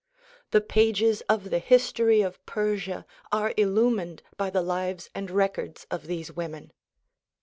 The 0.49 0.61
pages 0.61 1.21
of 1.29 1.51
the 1.51 1.59
history 1.59 2.21
of 2.23 2.43
Persia 2.47 3.05
are 3.31 3.53
illumined 3.55 4.23
by 4.35 4.49
the 4.49 4.63
lives 4.63 5.11
and 5.13 5.29
records 5.29 5.85
of 5.91 6.07
these 6.07 6.31
women. 6.31 6.73